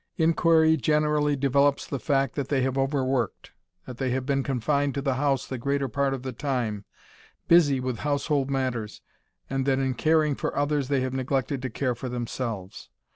Inquiry 0.17 0.77
generally 0.77 1.35
develops 1.35 1.85
the 1.85 1.99
fact 1.99 2.33
that 2.33 2.47
they 2.49 2.63
have 2.63 2.75
overworked; 2.75 3.51
that 3.85 3.97
they 3.99 4.09
have 4.09 4.25
been 4.25 4.41
confined 4.41 4.95
to 4.95 5.01
the 5.03 5.13
house 5.13 5.45
the 5.45 5.59
greater 5.59 5.87
part 5.87 6.15
of 6.15 6.23
the 6.23 6.31
time, 6.31 6.85
busy 7.47 7.79
with 7.79 7.99
household 7.99 8.49
matters, 8.49 9.03
and 9.47 9.63
that 9.67 9.77
in 9.77 9.93
caring 9.93 10.33
for 10.33 10.57
others 10.57 10.87
they 10.87 11.01
have 11.01 11.13
neglected 11.13 11.61
to 11.61 11.69
care 11.69 11.93
for 11.93 12.09
themselves. 12.09 12.89